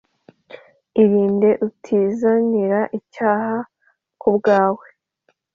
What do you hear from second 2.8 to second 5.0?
icyaha ku bwawe